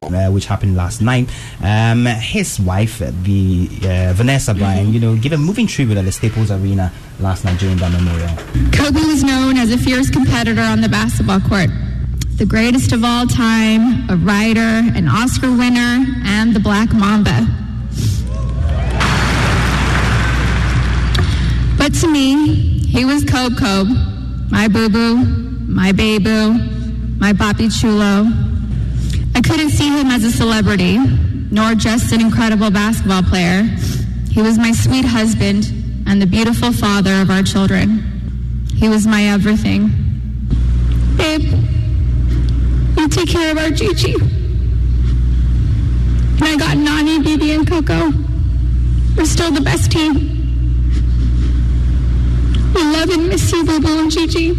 Uh, 0.00 0.30
which 0.30 0.46
happened 0.46 0.76
last 0.76 1.02
night. 1.02 1.28
Um, 1.60 2.06
his 2.06 2.60
wife, 2.60 3.00
the 3.00 3.68
uh, 3.82 4.12
Vanessa 4.14 4.54
Bryant, 4.54 4.86
mm-hmm. 4.86 4.92
you 4.94 5.00
know, 5.00 5.16
gave 5.16 5.32
a 5.32 5.36
moving 5.36 5.66
tribute 5.66 5.98
at 5.98 6.04
the 6.04 6.12
Staples 6.12 6.52
Arena 6.52 6.92
last 7.18 7.44
night 7.44 7.58
during 7.58 7.76
that 7.78 7.90
memorial. 7.90 8.28
Kobe 8.72 9.04
was 9.04 9.24
known 9.24 9.58
as 9.58 9.72
a 9.72 9.76
fierce 9.76 10.08
competitor 10.08 10.62
on 10.62 10.80
the 10.80 10.88
basketball 10.88 11.40
court, 11.40 11.68
the 12.36 12.46
greatest 12.46 12.92
of 12.92 13.02
all 13.04 13.26
time, 13.26 14.08
a 14.08 14.16
writer, 14.16 14.60
an 14.60 15.08
Oscar 15.08 15.50
winner, 15.50 16.06
and 16.24 16.54
the 16.54 16.60
Black 16.60 16.94
Mamba. 16.94 17.46
But 21.76 21.92
to 22.00 22.08
me, 22.08 22.78
he 22.86 23.04
was 23.04 23.24
Kobe 23.24 23.56
Kobe, 23.56 23.90
my 24.48 24.68
boo 24.68 24.88
boo, 24.88 25.16
my 25.66 25.90
baby, 25.90 26.52
my 27.18 27.32
papi 27.32 27.68
chulo 27.68 28.48
I 29.38 29.40
couldn't 29.40 29.70
see 29.70 29.88
him 29.88 30.08
as 30.08 30.24
a 30.24 30.32
celebrity, 30.32 30.98
nor 30.98 31.76
just 31.76 32.10
an 32.10 32.20
incredible 32.20 32.72
basketball 32.72 33.22
player. 33.22 33.62
He 34.32 34.42
was 34.42 34.58
my 34.58 34.72
sweet 34.72 35.04
husband 35.04 35.64
and 36.08 36.20
the 36.20 36.26
beautiful 36.26 36.72
father 36.72 37.22
of 37.22 37.30
our 37.30 37.44
children. 37.44 38.66
He 38.74 38.88
was 38.88 39.06
my 39.06 39.22
everything. 39.26 39.90
Babe, 41.16 41.42
you 42.96 43.08
take 43.08 43.28
care 43.28 43.52
of 43.52 43.58
our 43.58 43.70
Gigi. 43.70 44.14
And 46.34 46.42
I 46.42 46.56
got 46.56 46.76
Nani, 46.76 47.22
Bibi, 47.22 47.52
and 47.52 47.64
Coco. 47.64 48.10
We're 49.16 49.24
still 49.24 49.52
the 49.52 49.60
best 49.60 49.92
team. 49.92 50.14
We 52.74 52.82
love 52.82 53.08
and 53.10 53.28
miss 53.28 53.52
you, 53.52 53.64
Boo 53.64 54.00
and 54.00 54.10
Gigi. 54.10 54.54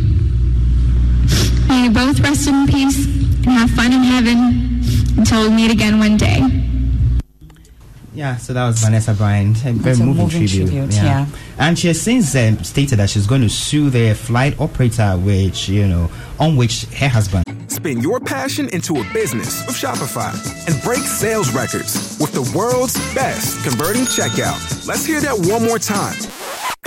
May 1.68 1.84
you 1.84 1.92
both 1.92 2.22
rest 2.22 2.48
in 2.48 2.66
peace 2.66 3.19
and 3.50 3.60
have 3.60 3.70
fun 3.72 3.92
in 3.92 4.04
heaven 4.04 4.82
until 5.18 5.50
we 5.50 5.56
meet 5.56 5.72
again 5.72 6.00
one 6.00 6.18
day. 6.18 6.40
Yeah, 8.14 8.38
so 8.38 8.54
that 8.54 8.66
was 8.66 8.82
Vanessa 8.82 9.14
Bryant. 9.14 9.64
A 9.66 9.72
very 9.72 9.96
moving, 9.98 10.24
moving, 10.24 10.48
tribute. 10.48 10.70
tribute 10.70 10.94
yeah. 10.94 11.04
yeah. 11.04 11.28
And 11.58 11.80
she 11.80 11.88
has 11.88 12.02
since 12.02 12.36
um, 12.36 12.64
stated 12.64 12.98
that 12.98 13.10
she's 13.10 13.28
going 13.28 13.42
to 13.42 13.50
sue 13.50 13.90
the 13.90 14.14
flight 14.14 14.60
operator, 14.60 15.14
which, 15.14 15.70
you 15.70 15.88
know, 15.88 16.12
on 16.40 16.58
which 16.58 16.84
her 16.86 17.08
husband. 17.08 17.46
Spin 17.68 18.02
your 18.02 18.20
passion 18.20 18.68
into 18.70 19.00
a 19.00 19.14
business 19.14 19.66
with 19.66 19.76
Shopify 19.76 20.34
and 20.68 20.82
break 20.84 21.00
sales 21.00 21.54
records 21.54 22.18
with 22.20 22.34
the 22.34 22.42
world's 22.58 22.96
best 23.16 23.64
converting 23.64 24.04
checkout. 24.04 24.88
Let's 24.88 25.06
hear 25.06 25.22
that 25.22 25.38
one 25.48 25.64
more 25.64 25.80
time 25.80 26.18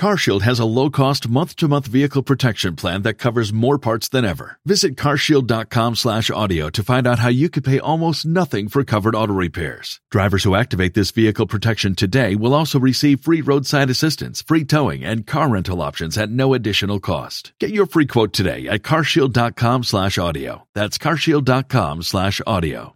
CarShield 0.00 0.40
has 0.40 0.58
a 0.58 0.64
low-cost 0.64 1.28
month-to-month 1.28 1.86
vehicle 1.86 2.22
protection 2.22 2.74
plan 2.74 3.02
that 3.02 3.18
covers 3.18 3.52
more 3.52 3.78
parts 3.78 4.08
than 4.08 4.24
ever. 4.24 4.58
Visit 4.64 4.96
carshield.com/audio 4.96 6.70
to 6.70 6.82
find 6.82 7.06
out 7.06 7.18
how 7.18 7.28
you 7.28 7.50
could 7.50 7.64
pay 7.64 7.78
almost 7.78 8.24
nothing 8.24 8.68
for 8.68 8.82
covered 8.82 9.14
auto 9.14 9.34
repairs. 9.34 10.00
Drivers 10.10 10.44
who 10.44 10.54
activate 10.54 10.94
this 10.94 11.10
vehicle 11.10 11.46
protection 11.46 11.94
today 11.94 12.34
will 12.34 12.54
also 12.54 12.80
receive 12.80 13.20
free 13.20 13.42
roadside 13.42 13.90
assistance, 13.90 14.40
free 14.40 14.64
towing, 14.64 15.04
and 15.04 15.26
car 15.26 15.50
rental 15.50 15.82
options 15.82 16.16
at 16.16 16.30
no 16.30 16.54
additional 16.54 16.98
cost. 16.98 17.52
Get 17.60 17.68
your 17.68 17.84
free 17.84 18.06
quote 18.06 18.32
today 18.32 18.68
at 18.68 18.82
carshield.com/audio. 18.82 20.66
That's 20.74 20.96
carshield.com/audio. 20.96 22.94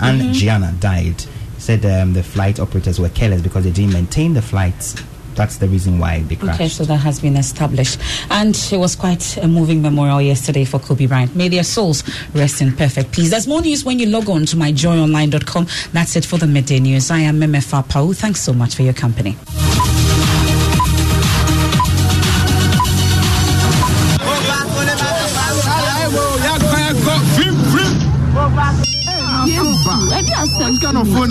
And. 0.00 0.34
Gianna 0.34 0.74
died. 0.80 1.24
Said 1.58 1.86
um, 1.86 2.14
the 2.14 2.24
flight 2.24 2.58
operators 2.58 2.98
were 2.98 3.10
careless 3.10 3.42
because 3.42 3.62
they 3.62 3.70
didn't 3.70 3.92
maintain 3.92 4.34
the 4.34 4.42
flights 4.42 5.00
that's 5.34 5.58
the 5.58 5.68
reason 5.68 5.98
why 5.98 6.20
they 6.22 6.36
crashed. 6.36 6.60
Okay, 6.60 6.68
so 6.68 6.84
that 6.84 6.98
has 6.98 7.20
been 7.20 7.36
established. 7.36 8.00
And 8.30 8.56
it 8.70 8.76
was 8.76 8.94
quite 8.96 9.36
a 9.38 9.48
moving 9.48 9.82
memorial 9.82 10.20
yesterday 10.20 10.64
for 10.64 10.78
Kobe 10.78 11.06
Bryant. 11.06 11.34
May 11.34 11.48
their 11.48 11.64
souls 11.64 12.02
rest 12.34 12.60
in 12.60 12.74
perfect 12.76 13.12
peace. 13.12 13.30
There's 13.30 13.46
more 13.46 13.60
news 13.60 13.84
when 13.84 13.98
you 13.98 14.06
log 14.06 14.28
on 14.28 14.46
to 14.46 14.56
myjoyonline.com. 14.56 15.66
That's 15.92 16.16
it 16.16 16.24
for 16.24 16.38
the 16.38 16.46
midday 16.46 16.80
news. 16.80 17.10
I 17.10 17.20
am 17.20 17.40
Memefa 17.40 17.88
Pau. 17.88 18.12
Thanks 18.12 18.40
so 18.40 18.52
much 18.52 18.74
for 18.74 18.82
your 18.82 18.94
company. 18.94 19.36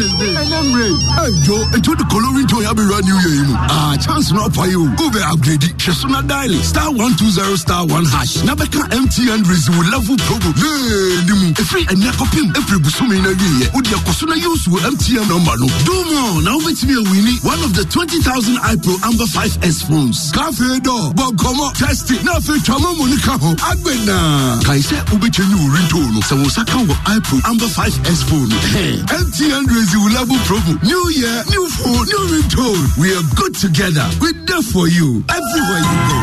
Kind 0.01 0.37
of 0.37 0.49
phone 0.49 0.81
is 0.81 0.97
this? 0.97 1.01
Hey, 1.11 1.31
Joe, 1.45 1.61
it's 1.77 1.87
what 1.87 1.97
the 1.97 2.05
coloring 2.09 2.47
to 2.49 2.57
have 2.65 2.77
run 2.77 3.05
you 3.05 3.17
here. 3.21 3.45
Ah, 3.69 3.93
chance 3.99 4.31
not 4.31 4.53
for 4.53 4.65
you. 4.65 4.89
Go 4.97 5.11
be 5.11 5.21
upgrade 5.21 5.63
it. 5.63 5.77
Shesuna 5.77 6.25
dial 6.25 6.53
star 6.65 6.89
one 6.93 7.13
two 7.17 7.29
zero 7.29 7.55
star 7.55 7.85
one 7.85 8.05
hash. 8.05 8.41
Nabeka 8.41 8.81
MTN 8.89 9.45
raise 9.45 9.69
with 9.69 9.87
level 9.93 10.17
promo. 10.25 10.49
Hey, 10.57 11.21
nimu. 11.29 11.53
Every 11.59 11.83
and 11.91 12.01
yakopim. 12.01 12.49
Every 12.57 12.79
busumi 12.81 13.21
na 13.21 13.31
ye. 13.35 13.69
Udi 13.75 13.91
akosuna 13.93 14.35
use 14.37 14.67
with 14.67 14.83
MTN 14.83 15.27
number 15.29 15.55
no. 15.59 15.67
Do 15.85 15.95
more. 16.09 16.41
Now 16.41 16.57
wait 16.65 16.81
me 16.85 16.97
a 16.97 17.03
winnie. 17.05 17.37
One 17.45 17.61
of 17.61 17.73
the 17.77 17.85
twenty 17.85 18.19
thousand 18.21 18.57
iPro 18.65 18.97
Amber 19.05 19.27
5S 19.29 19.85
phones. 19.85 20.31
Cafe 20.31 20.79
door. 20.81 21.13
Bob 21.13 21.37
come 21.37 21.61
up. 21.61 21.75
Test 21.77 22.09
it. 22.11 22.23
Now 22.25 22.39
for 22.41 22.57
chama 22.63 22.89
monica 22.97 23.37
ho. 23.37 23.53
Agbena. 23.69 24.61
Kaise 24.65 24.97
ubechenyu 25.13 25.59
rintono. 25.69 26.21
Sa 26.25 26.35
wosaka 26.35 26.79
wo 26.87 26.95
iPro 27.05 27.37
Amber 27.45 27.69
5S 27.69 28.21
phone. 28.25 28.49
Hey. 28.73 28.97
MTN 29.11 29.67
Raise 29.69 29.90
Promo. 29.91 30.81
New 30.83 31.09
year, 31.09 31.43
new 31.49 31.67
phone, 31.67 32.05
new 32.07 32.23
ringtone. 32.31 32.97
We 32.97 33.13
are 33.13 33.23
good 33.35 33.53
together. 33.55 34.07
We're 34.21 34.31
there 34.45 34.61
for 34.61 34.87
you 34.87 35.21
everywhere 35.27 35.83
you 35.83 35.97
go. 36.07 36.21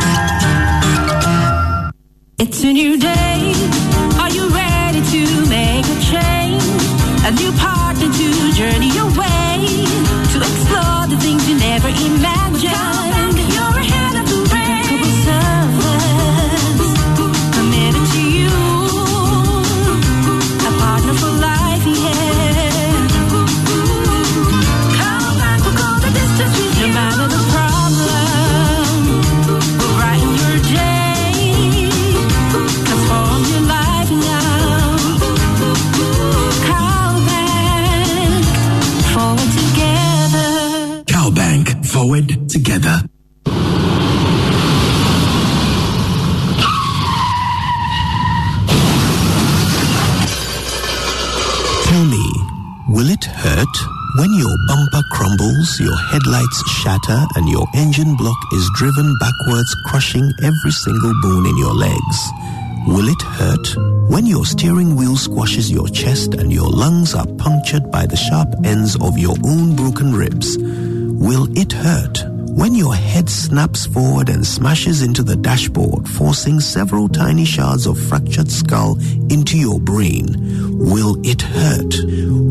It's 2.38 2.64
a 2.64 2.72
new 2.72 2.96
day. 2.98 3.52
Are 4.18 4.30
you 4.30 4.48
ready 4.48 5.02
to 5.02 5.48
make 5.50 5.84
a 5.84 6.00
change? 6.00 6.64
A 7.24 7.30
new 7.32 7.52
partner 7.58 8.10
to 8.10 8.52
journey 8.52 8.88
your 8.88 9.10
way 9.12 9.84
to 10.32 10.38
explore 10.38 11.06
the 11.08 11.18
things 11.20 11.46
you 11.46 11.58
never 11.58 11.88
imagined. 11.88 12.57
Your 55.88 55.98
headlights 56.12 56.70
shatter, 56.82 57.20
and 57.36 57.48
your 57.48 57.66
engine 57.74 58.14
block 58.14 58.36
is 58.52 58.70
driven 58.74 59.16
backwards, 59.18 59.74
crushing 59.86 60.30
every 60.42 60.70
single 60.70 61.14
bone 61.22 61.46
in 61.46 61.56
your 61.56 61.72
legs? 61.72 62.18
Will 62.86 63.08
it 63.08 63.22
hurt 63.22 63.66
when 64.10 64.26
your 64.26 64.44
steering 64.44 64.96
wheel 64.96 65.16
squashes 65.16 65.70
your 65.70 65.88
chest 65.88 66.34
and 66.34 66.52
your 66.52 66.68
lungs 66.68 67.14
are 67.14 67.26
punctured 67.38 67.90
by 67.90 68.04
the 68.04 68.16
sharp 68.16 68.48
ends 68.64 68.96
of 69.00 69.16
your 69.16 69.36
own 69.44 69.76
broken 69.76 70.12
ribs? 70.12 70.58
Will 70.58 71.48
it 71.56 71.72
hurt 71.72 72.18
when 72.48 72.74
your 72.74 72.94
head 72.94 73.28
snaps 73.28 73.86
forward 73.86 74.28
and 74.28 74.46
smashes 74.46 75.02
into 75.02 75.22
the 75.22 75.36
dashboard, 75.36 76.08
forcing 76.08 76.60
several 76.60 77.08
tiny 77.08 77.44
shards 77.44 77.86
of 77.86 77.98
fractured 77.98 78.50
skull 78.50 78.98
into 79.30 79.58
your 79.58 79.78
brain? 79.78 80.26
Will 80.78 81.16
it 81.24 81.42
hurt 81.42 81.94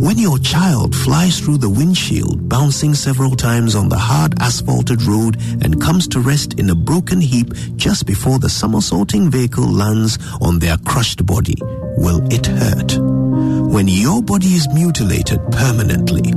when 0.01 0.17
your 0.17 0.37
child 0.39 0.95
flies 0.95 1.39
through 1.39 1.57
the 1.57 1.69
windshield, 1.69 2.47
bouncing 2.47 2.93
several 2.93 3.35
times 3.35 3.75
on 3.75 3.89
the 3.89 3.97
hard 3.97 4.39
asphalted 4.39 5.01
road 5.03 5.37
and 5.63 5.81
comes 5.81 6.07
to 6.09 6.19
rest 6.19 6.59
in 6.59 6.69
a 6.69 6.75
broken 6.75 7.19
heap 7.19 7.53
just 7.75 8.05
before 8.05 8.39
the 8.39 8.49
somersaulting 8.49 9.31
vehicle 9.31 9.67
lands 9.67 10.19
on 10.41 10.59
their 10.59 10.77
crushed 10.79 11.25
body? 11.25 11.55
Will 11.97 12.21
it 12.31 12.45
hurt? 12.45 12.97
When 13.67 13.87
your 13.87 14.21
body 14.21 14.53
is 14.55 14.67
mutilated 14.73 15.39
permanently, 15.51 16.33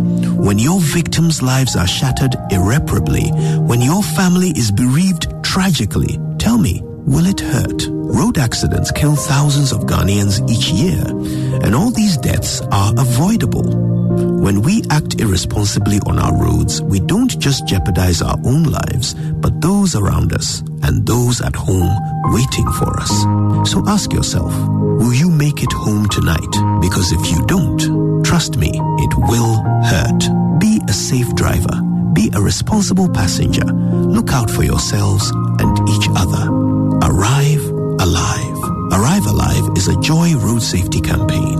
when 0.50 0.58
your 0.58 0.80
victims' 0.80 1.42
lives 1.42 1.76
are 1.76 1.86
shattered 1.86 2.34
irreparably, 2.50 3.28
when 3.68 3.80
your 3.80 4.02
family 4.02 4.48
is 4.56 4.72
bereaved 4.72 5.32
tragically, 5.44 6.18
tell 6.40 6.58
me, 6.58 6.80
will 6.82 7.24
it 7.26 7.38
hurt? 7.38 7.86
Road 7.88 8.36
accidents 8.36 8.90
kill 8.90 9.14
thousands 9.14 9.70
of 9.70 9.82
Ghanaians 9.82 10.42
each 10.50 10.72
year, 10.72 11.06
and 11.62 11.72
all 11.72 11.92
these 11.92 12.16
deaths 12.16 12.62
are 12.72 12.92
avoidable. 12.98 13.62
When 14.42 14.62
we 14.62 14.82
act 14.90 15.20
irresponsibly 15.20 16.00
on 16.08 16.18
our 16.18 16.36
roads, 16.36 16.82
we 16.82 16.98
don't 16.98 17.38
just 17.38 17.68
jeopardize 17.68 18.20
our 18.20 18.36
own 18.44 18.64
lives, 18.64 19.14
but 19.14 19.60
those 19.60 19.94
around 19.94 20.32
us 20.32 20.62
and 20.82 21.06
those 21.06 21.40
at 21.40 21.54
home 21.54 21.96
waiting 22.34 22.66
for 22.72 22.98
us. 22.98 23.70
So 23.70 23.84
ask 23.86 24.12
yourself, 24.12 24.52
will 24.98 25.14
you 25.14 25.30
make 25.30 25.62
it 25.62 25.72
home 25.72 26.08
tonight? 26.08 26.80
Because 26.80 27.12
if 27.12 27.30
you 27.30 27.46
don't, 27.46 28.09
trust 28.30 28.56
me, 28.56 28.70
it 28.70 29.12
will 29.28 29.56
hurt. 29.82 30.22
Be 30.60 30.80
a 30.88 30.92
safe 30.92 31.34
driver. 31.34 31.82
Be 32.12 32.30
a 32.32 32.40
responsible 32.40 33.08
passenger. 33.08 33.64
Look 33.64 34.32
out 34.32 34.48
for 34.48 34.62
yourselves 34.62 35.30
and 35.58 35.88
each 35.88 36.06
other. 36.14 36.44
Arrive 37.02 37.64
alive. 37.98 38.58
Arrive 38.92 39.26
Alive 39.26 39.76
is 39.76 39.88
a 39.88 40.00
Joy 40.00 40.36
Road 40.36 40.62
Safety 40.62 41.00
campaign. 41.00 41.58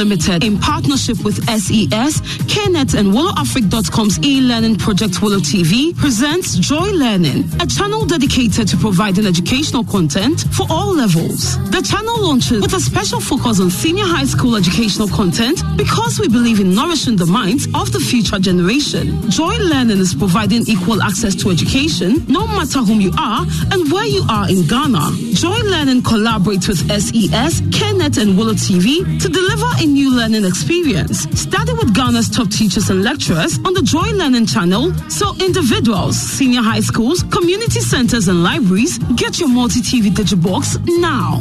Limited, 0.00 0.44
in 0.44 0.56
partnership 0.56 1.22
with 1.24 1.44
SES, 1.44 2.22
KNET, 2.48 2.94
and 2.94 3.12
WillowAfric.com's 3.12 4.18
e-learning 4.24 4.76
project 4.76 5.20
Willow 5.20 5.40
TV, 5.40 5.94
presents 5.94 6.56
Joy 6.56 6.90
Learning, 6.92 7.44
a 7.60 7.66
channel 7.66 8.06
dedicated 8.06 8.66
to 8.68 8.78
providing 8.78 9.26
educational 9.26 9.84
content 9.84 10.46
for 10.56 10.64
all 10.70 10.94
levels. 10.94 11.58
The 11.68 11.82
channel 11.82 12.18
launches 12.18 12.62
with 12.62 12.72
a 12.72 12.80
special 12.80 13.20
focus 13.20 13.60
on 13.60 13.68
senior 13.68 14.06
high 14.06 14.24
school 14.24 14.56
educational 14.56 15.06
content 15.08 15.60
because 15.76 16.18
we 16.18 16.28
believe 16.28 16.60
in 16.60 16.74
nourishing 16.74 17.16
the 17.16 17.26
minds 17.26 17.66
of 17.74 17.92
the 17.92 18.00
future 18.00 18.38
generation. 18.38 19.28
Joy 19.30 19.54
Learning 19.58 19.98
is 19.98 20.14
providing 20.14 20.62
equal 20.66 21.02
access 21.02 21.34
to 21.42 21.50
education, 21.50 22.24
no 22.26 22.46
matter 22.46 22.78
whom 22.78 23.02
you 23.02 23.12
are 23.18 23.44
and 23.70 23.92
where 23.92 24.06
you 24.06 24.24
are 24.30 24.48
in 24.48 24.66
Ghana. 24.66 25.12
Joy 25.34 25.60
Learning 25.68 26.00
collaborates 26.00 26.68
with 26.68 26.88
SES, 26.88 27.60
KNET, 27.60 28.16
and 28.16 28.38
Willow 28.38 28.54
TV 28.54 29.04
to 29.20 29.28
deliver 29.28 29.66
a 29.76 29.89
new 29.90 30.14
learning 30.16 30.44
experience. 30.44 31.28
Study 31.38 31.72
with 31.72 31.94
Ghana's 31.94 32.30
top 32.30 32.50
teachers 32.50 32.90
and 32.90 33.02
lecturers 33.02 33.58
on 33.64 33.74
the 33.74 33.82
Joy 33.82 34.10
Learning 34.12 34.46
channel 34.46 34.92
so 35.08 35.34
individuals, 35.44 36.16
senior 36.16 36.62
high 36.62 36.80
schools, 36.80 37.22
community 37.24 37.80
centers, 37.80 38.28
and 38.28 38.42
libraries 38.42 38.98
get 39.16 39.38
your 39.38 39.48
multi 39.48 39.80
TV 39.80 40.10
digibox 40.10 40.78
now. 41.00 41.40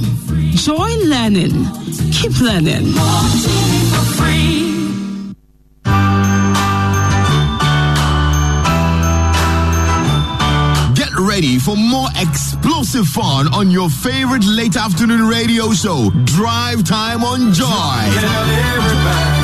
Joy 0.56 0.90
Learning. 1.06 1.66
Keep 2.12 2.42
learning. 2.42 2.94
Ready 11.40 11.58
for 11.58 11.78
more 11.78 12.10
explosive 12.18 13.08
fun 13.08 13.48
on 13.54 13.72
your 13.72 13.90
favorite 13.90 14.44
late 14.44 14.76
afternoon 14.76 15.26
radio 15.26 15.72
show, 15.72 16.10
Drive 16.26 16.84
Time 16.84 17.24
on 17.24 17.54
Joy. 17.54 19.39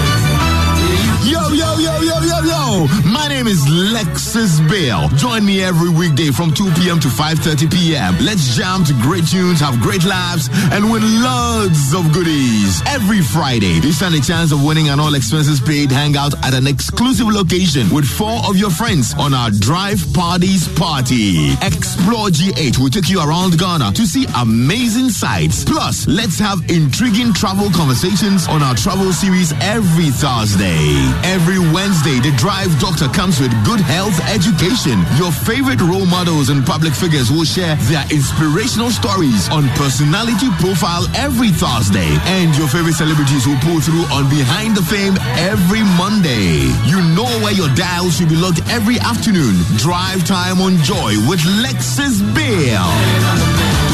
Yo, 1.56 1.78
yo, 1.80 2.02
yo, 2.02 2.20
yo, 2.20 2.40
yo. 2.44 2.88
My 3.06 3.30
name 3.30 3.48
is 3.48 3.64
Lexis 3.66 4.60
Bill. 4.70 5.08
Join 5.16 5.46
me 5.46 5.64
every 5.64 5.88
weekday 5.90 6.30
from 6.30 6.54
2 6.54 6.70
p.m. 6.74 7.00
to 7.00 7.08
5.30 7.08 7.72
p.m. 7.72 8.14
Let's 8.20 8.58
jam 8.58 8.84
to 8.84 8.94
great 9.00 9.26
tunes, 9.26 9.62
have 9.62 9.80
great 9.80 10.04
laughs, 10.04 10.50
and 10.74 10.92
win 10.92 11.02
loads 11.24 11.94
of 11.94 12.12
goodies. 12.12 12.82
Every 12.88 13.22
Friday, 13.22 13.80
you 13.80 13.94
stand 13.94 14.16
a 14.16 14.22
chance 14.22 14.52
of 14.52 14.66
winning 14.66 14.90
an 14.90 15.00
all 15.00 15.16
expenses 15.16 15.62
paid 15.62 15.92
hangout 15.92 16.34
at 16.44 16.54
an 16.54 16.68
exclusive 16.68 17.28
location 17.30 17.88
with 17.90 18.04
four 18.04 18.44
of 18.50 18.58
your 18.58 18.70
friends 18.70 19.14
on 19.18 19.34
our 19.34 19.50
Drive 19.50 20.04
Parties 20.14 20.68
Party. 20.78 21.54
Explore 21.64 22.36
G8 22.36 22.80
will 22.80 22.90
take 22.90 23.08
you 23.08 23.24
around 23.24 23.58
Ghana 23.58 23.94
to 23.94 24.06
see 24.06 24.28
amazing 24.36 25.08
sights. 25.08 25.64
Plus, 25.64 26.06
let's 26.06 26.38
have 26.38 26.60
intriguing 26.70 27.32
travel 27.32 27.72
conversations 27.72 28.46
on 28.50 28.62
our 28.62 28.76
travel 28.76 29.14
series 29.14 29.54
every 29.64 30.12
Thursday. 30.12 30.84
Every 31.24 31.45
Wednesday, 31.46 32.18
the 32.18 32.34
Drive 32.38 32.74
Doctor 32.80 33.08
comes 33.08 33.40
with 33.40 33.54
good 33.66 33.80
health 33.80 34.18
education. 34.34 35.06
Your 35.16 35.32
favorite 35.32 35.80
role 35.80 36.08
models 36.08 36.50
and 36.50 36.66
public 36.66 36.94
figures 36.94 37.30
will 37.30 37.46
share 37.46 37.76
their 37.86 38.02
inspirational 38.10 38.90
stories 38.90 39.48
on 39.50 39.70
personality 39.78 40.50
profile 40.58 41.06
every 41.14 41.52
Thursday. 41.52 42.10
And 42.26 42.50
your 42.58 42.68
favorite 42.68 42.98
celebrities 42.98 43.46
will 43.46 43.62
pull 43.62 43.80
through 43.80 44.10
on 44.10 44.26
Behind 44.28 44.76
the 44.76 44.82
Fame 44.82 45.22
every 45.38 45.86
Monday. 46.02 46.66
You 46.90 46.98
know 47.14 47.30
where 47.46 47.54
your 47.54 47.70
dial 47.76 48.10
should 48.10 48.30
be 48.30 48.36
logged 48.36 48.66
every 48.74 48.98
afternoon. 48.98 49.54
Drive 49.78 50.26
time 50.26 50.60
on 50.62 50.82
Joy 50.82 51.14
with 51.30 51.46
Lexis 51.62 52.26
Bill. 52.34 53.85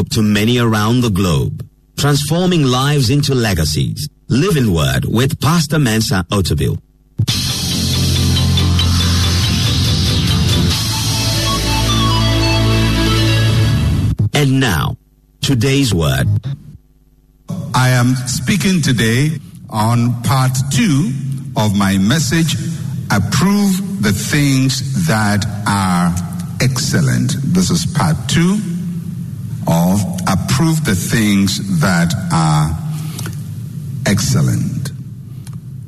Hope 0.00 0.08
to 0.08 0.22
many 0.22 0.58
around 0.58 1.02
the 1.02 1.10
globe. 1.10 1.68
transforming 1.98 2.64
lives 2.64 3.10
into 3.10 3.34
legacies. 3.34 4.08
Living 4.28 4.72
Word 4.72 5.04
with 5.04 5.38
Pastor 5.38 5.78
Mensa 5.78 6.24
Otabil. 6.30 6.80
And 14.32 14.58
now, 14.58 14.96
today's 15.42 15.92
word. 15.92 16.26
I 17.74 17.90
am 17.90 18.14
speaking 18.38 18.80
today 18.80 19.32
on 19.68 20.22
part 20.22 20.56
two 20.72 21.12
of 21.58 21.76
my 21.76 21.98
message 21.98 22.54
Approve 23.12 24.02
the 24.02 24.12
things 24.12 25.06
that 25.08 25.44
are 25.66 26.14
excellent. 26.62 27.34
This 27.52 27.68
is 27.68 27.84
part 27.84 28.16
two 28.28 28.69
of 29.66 30.00
Approve 30.30 30.84
the 30.84 30.94
things 30.94 31.80
that 31.80 32.14
are 32.30 32.70
excellent. 34.06 34.90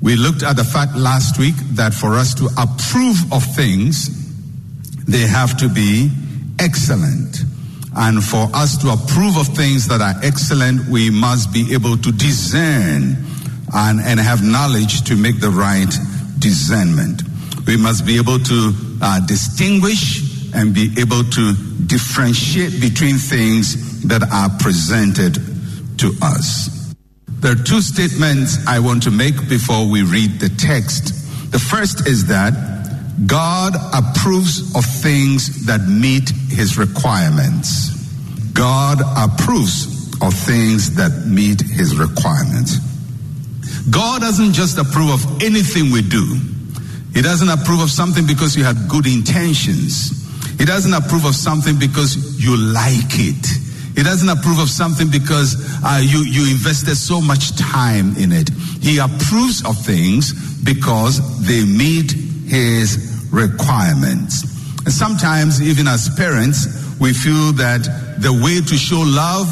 We 0.00 0.16
looked 0.16 0.42
at 0.42 0.56
the 0.56 0.64
fact 0.64 0.96
last 0.96 1.38
week 1.38 1.54
that 1.76 1.92
for 1.92 2.14
us 2.14 2.34
to 2.34 2.46
approve 2.58 3.32
of 3.32 3.44
things, 3.54 4.08
they 5.04 5.26
have 5.26 5.58
to 5.58 5.68
be 5.68 6.10
excellent. 6.58 7.42
And 7.94 8.24
for 8.24 8.48
us 8.54 8.78
to 8.78 8.88
approve 8.88 9.36
of 9.36 9.46
things 9.54 9.86
that 9.88 10.00
are 10.00 10.14
excellent, 10.24 10.88
we 10.88 11.10
must 11.10 11.52
be 11.52 11.74
able 11.74 11.98
to 11.98 12.10
discern 12.10 13.22
and, 13.74 14.00
and 14.00 14.18
have 14.18 14.42
knowledge 14.42 15.02
to 15.04 15.16
make 15.16 15.38
the 15.38 15.50
right 15.50 15.92
discernment. 16.38 17.22
We 17.66 17.76
must 17.76 18.06
be 18.06 18.16
able 18.16 18.38
to 18.38 18.72
uh, 19.02 19.20
distinguish 19.26 20.31
and 20.54 20.74
be 20.74 20.94
able 20.98 21.24
to 21.24 21.54
differentiate 21.86 22.80
between 22.80 23.16
things 23.16 24.02
that 24.02 24.22
are 24.22 24.50
presented 24.58 25.34
to 25.98 26.12
us. 26.22 26.94
There 27.28 27.52
are 27.52 27.64
two 27.64 27.80
statements 27.80 28.66
I 28.66 28.78
want 28.78 29.02
to 29.04 29.10
make 29.10 29.48
before 29.48 29.90
we 29.90 30.02
read 30.02 30.38
the 30.38 30.48
text. 30.48 31.12
The 31.50 31.58
first 31.58 32.06
is 32.06 32.26
that 32.26 32.54
God 33.26 33.74
approves 33.92 34.74
of 34.74 34.84
things 34.84 35.66
that 35.66 35.86
meet 35.88 36.30
his 36.48 36.78
requirements. 36.78 37.90
God 38.52 39.00
approves 39.16 39.86
of 40.22 40.34
things 40.34 40.94
that 40.96 41.26
meet 41.26 41.60
his 41.60 41.96
requirements. 41.96 42.78
God 43.90 44.20
doesn't 44.20 44.52
just 44.52 44.78
approve 44.78 45.10
of 45.10 45.42
anything 45.42 45.90
we 45.90 46.02
do. 46.02 46.38
He 47.12 47.22
doesn't 47.22 47.48
approve 47.48 47.80
of 47.80 47.90
something 47.90 48.26
because 48.26 48.56
you 48.56 48.64
had 48.64 48.88
good 48.88 49.06
intentions. 49.06 50.21
He 50.62 50.66
doesn't 50.66 50.94
approve 50.94 51.24
of 51.24 51.34
something 51.34 51.76
because 51.76 52.40
you 52.40 52.56
like 52.56 53.18
it. 53.18 53.46
He 53.96 54.04
doesn't 54.04 54.28
approve 54.28 54.60
of 54.60 54.70
something 54.70 55.10
because 55.10 55.56
uh, 55.82 55.98
you, 56.00 56.22
you 56.22 56.48
invested 56.52 56.94
so 56.94 57.20
much 57.20 57.56
time 57.58 58.14
in 58.16 58.30
it. 58.30 58.48
He 58.80 58.98
approves 58.98 59.66
of 59.66 59.76
things 59.84 60.62
because 60.62 61.18
they 61.44 61.64
meet 61.64 62.12
his 62.46 63.26
requirements. 63.32 64.44
And 64.84 64.92
sometimes, 64.94 65.60
even 65.60 65.88
as 65.88 66.08
parents, 66.14 66.94
we 67.00 67.12
feel 67.12 67.50
that 67.54 67.82
the 68.20 68.30
way 68.30 68.60
to 68.60 68.76
show 68.76 69.02
love 69.02 69.50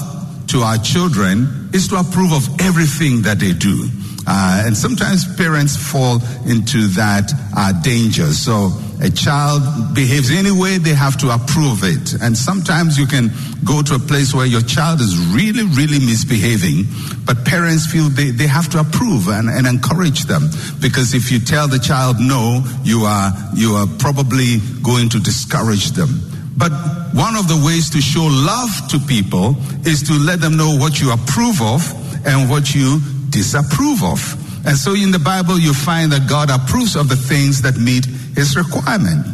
to 0.55 0.61
our 0.61 0.79
children 0.79 1.71
is 1.75 1.89
to 1.89 1.97
approve 1.97 2.31
of 2.31 2.61
everything 2.61 3.23
that 3.23 3.41
they 3.41 3.53
do. 3.53 3.91
Uh, 4.29 4.63
and 4.65 4.77
sometimes 4.77 5.27
parents 5.35 5.75
fall 5.77 6.23
into 6.47 6.87
that 6.95 7.33
uh, 7.57 7.73
danger. 7.83 8.27
So 8.27 8.71
a 9.01 9.11
child 9.11 9.63
behaves 9.95 10.31
any 10.31 10.51
way, 10.51 10.79
they 10.79 10.95
have 10.95 11.17
to 11.19 11.31
approve 11.31 11.85
it. 11.85 12.21
And 12.21 12.37
sometimes 12.37 12.99
you 12.99 13.07
can 13.07 13.31
go 13.65 13.83
to 13.83 13.95
a 13.95 13.99
place 13.99 14.35
where 14.35 14.47
your 14.47 14.61
child 14.61 15.01
is 15.01 15.17
really, 15.33 15.65
really 15.65 15.99
misbehaving, 15.99 16.85
but 17.25 17.45
parents 17.45 17.87
feel 17.87 18.09
they, 18.11 18.31
they 18.31 18.47
have 18.47 18.69
to 18.71 18.81
approve 18.81 19.29
and, 19.29 19.49
and 19.49 19.67
encourage 19.67 20.25
them. 20.25 20.51
Because 20.81 21.15
if 21.15 21.33
you 21.33 21.41
tell 21.41 21.67
the 21.67 21.79
child 21.79 22.17
no, 22.21 22.63
you 22.85 23.03
are, 23.05 23.33
you 23.55 23.73
are 23.73 23.87
probably 23.99 24.59
going 24.83 25.09
to 25.11 25.19
discourage 25.19 25.93
them. 25.93 26.09
But 26.57 26.73
one 27.15 27.37
of 27.37 27.49
the 27.49 27.63
ways 27.65 27.89
to 27.91 28.01
show 28.01 28.29
love 28.29 28.89
to 28.91 28.99
people 29.09 29.57
is 29.89 30.03
to 30.09 30.15
let 30.15 30.41
them 30.41 30.57
know 30.57 30.77
what 30.77 31.01
you 31.01 31.13
approve 31.13 31.63
of 31.63 31.81
and 32.27 32.51
what 32.51 32.75
you 32.75 33.01
disapprove 33.31 34.05
of. 34.05 34.40
And 34.65 34.77
so 34.77 34.95
in 34.95 35.11
the 35.11 35.19
Bible, 35.19 35.59
you 35.59 35.73
find 35.73 36.13
that 36.13 36.29
God 36.29 36.51
approves 36.51 36.97
of 36.97 37.09
the 37.09 37.17
things 37.17 37.63
that 37.63 37.77
meet 37.77 38.05
his 38.37 38.57
requirement. 38.57 39.27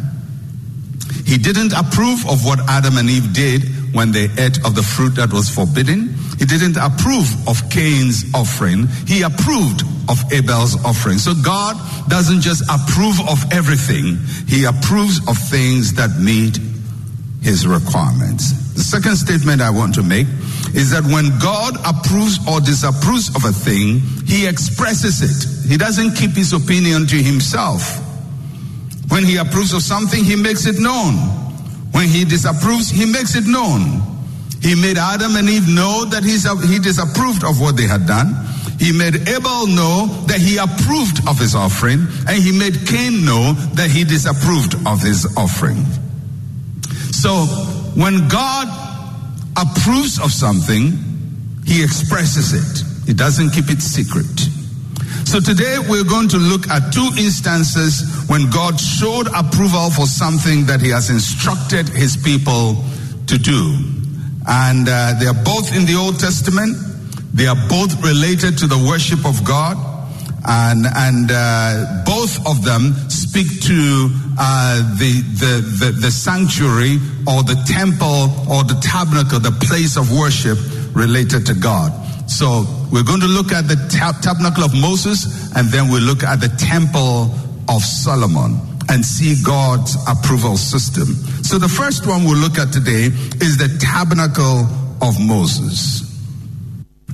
He 1.25 1.37
didn't 1.37 1.73
approve 1.73 2.25
of 2.27 2.45
what 2.45 2.59
Adam 2.69 2.97
and 2.97 3.09
Eve 3.09 3.33
did 3.33 3.63
when 3.93 4.11
they 4.11 4.29
ate 4.37 4.63
of 4.63 4.75
the 4.75 4.83
fruit 4.83 5.15
that 5.15 5.33
was 5.33 5.49
forbidden. 5.49 6.15
He 6.39 6.45
didn't 6.45 6.77
approve 6.77 7.27
of 7.47 7.59
Cain's 7.69 8.23
offering. 8.33 8.87
He 9.05 9.23
approved 9.23 9.83
of 10.07 10.23
Abel's 10.31 10.79
offering. 10.85 11.17
So 11.17 11.33
God 11.33 11.75
doesn't 12.07 12.41
just 12.41 12.63
approve 12.71 13.19
of 13.27 13.43
everything. 13.51 14.17
He 14.47 14.63
approves 14.63 15.19
of 15.27 15.37
things 15.37 15.93
that 15.95 16.15
meet 16.19 16.59
his 17.41 17.67
requirements. 17.67 18.73
The 18.73 18.83
second 18.83 19.17
statement 19.17 19.61
I 19.61 19.69
want 19.69 19.95
to 19.95 20.03
make 20.03 20.27
is 20.73 20.91
that 20.91 21.03
when 21.05 21.37
God 21.39 21.75
approves 21.85 22.39
or 22.47 22.59
disapproves 22.59 23.29
of 23.35 23.45
a 23.45 23.51
thing, 23.51 23.99
he 24.25 24.47
expresses 24.47 25.21
it. 25.21 25.69
He 25.69 25.77
doesn't 25.77 26.15
keep 26.15 26.31
his 26.31 26.53
opinion 26.53 27.07
to 27.07 27.15
himself. 27.15 28.03
When 29.09 29.23
he 29.23 29.37
approves 29.37 29.73
of 29.73 29.81
something, 29.81 30.23
he 30.23 30.35
makes 30.35 30.65
it 30.65 30.79
known. 30.79 31.15
When 31.91 32.07
he 32.07 32.25
disapproves, 32.25 32.89
he 32.89 33.05
makes 33.05 33.35
it 33.35 33.47
known. 33.47 34.01
He 34.61 34.75
made 34.75 34.97
Adam 34.97 35.35
and 35.35 35.47
Eve 35.49 35.67
know 35.69 36.05
that 36.05 36.23
he 36.23 36.79
disapproved 36.79 37.43
of 37.43 37.61
what 37.61 37.77
they 37.77 37.87
had 37.87 38.05
done. 38.05 38.35
He 38.79 38.91
made 38.91 39.27
Abel 39.27 39.65
know 39.67 40.05
that 40.27 40.39
he 40.39 40.57
approved 40.57 41.27
of 41.27 41.39
his 41.39 41.55
offering, 41.55 42.05
and 42.27 42.37
he 42.37 42.51
made 42.51 42.85
Cain 42.85 43.25
know 43.25 43.53
that 43.73 43.89
he 43.89 44.03
disapproved 44.03 44.75
of 44.85 45.01
his 45.01 45.25
offering. 45.35 45.83
So, 47.11 47.45
when 47.95 48.27
God 48.27 48.67
approves 49.57 50.19
of 50.19 50.31
something, 50.31 50.93
he 51.65 51.83
expresses 51.83 52.53
it. 52.53 53.07
He 53.07 53.13
doesn't 53.13 53.51
keep 53.51 53.69
it 53.69 53.81
secret. 53.81 54.25
So 55.25 55.39
today 55.41 55.77
we're 55.89 56.07
going 56.07 56.29
to 56.29 56.37
look 56.37 56.69
at 56.69 56.93
two 56.93 57.09
instances 57.17 58.05
when 58.29 58.49
God 58.49 58.79
showed 58.79 59.27
approval 59.35 59.89
for 59.89 60.05
something 60.05 60.65
that 60.67 60.79
he 60.79 60.89
has 60.89 61.09
instructed 61.09 61.89
his 61.89 62.15
people 62.15 62.77
to 63.27 63.37
do. 63.37 63.75
And 64.47 64.87
uh, 64.87 65.19
they 65.19 65.27
are 65.27 65.43
both 65.43 65.75
in 65.75 65.85
the 65.85 65.95
Old 65.99 66.19
Testament. 66.19 66.77
They 67.33 67.47
are 67.47 67.59
both 67.67 68.01
related 68.01 68.57
to 68.59 68.67
the 68.67 68.77
worship 68.87 69.25
of 69.25 69.43
God. 69.43 69.75
And, 70.47 70.85
and 70.95 71.29
uh, 71.29 72.03
both 72.05 72.39
of 72.47 72.63
them 72.63 72.93
speak 73.09 73.61
to 73.67 74.09
uh, 74.37 74.77
the, 74.97 75.21
the, 75.37 75.85
the, 75.85 75.91
the 75.91 76.11
sanctuary 76.11 76.97
or 77.27 77.43
the 77.43 77.57
temple 77.65 78.29
or 78.49 78.63
the 78.63 78.77
tabernacle, 78.81 79.39
the 79.39 79.55
place 79.65 79.97
of 79.97 80.11
worship 80.13 80.57
related 80.93 81.45
to 81.47 81.53
God. 81.53 81.91
So 82.29 82.65
we're 82.91 83.03
going 83.03 83.21
to 83.21 83.27
look 83.27 83.51
at 83.51 83.67
the 83.67 83.75
tab- 83.89 84.21
tabernacle 84.21 84.63
of 84.63 84.73
Moses 84.75 85.51
and 85.55 85.67
then 85.69 85.89
we'll 85.89 86.03
look 86.03 86.23
at 86.23 86.39
the 86.39 86.49
temple 86.57 87.33
of 87.69 87.81
Solomon 87.81 88.59
and 88.89 89.03
see 89.03 89.41
God's 89.43 89.95
approval 90.07 90.55
system. 90.55 91.07
So 91.43 91.57
the 91.57 91.67
first 91.67 92.07
one 92.07 92.23
we'll 92.23 92.37
look 92.37 92.57
at 92.57 92.71
today 92.71 93.11
is 93.43 93.57
the 93.57 93.69
tabernacle 93.79 94.67
of 95.01 95.19
Moses. 95.19 96.06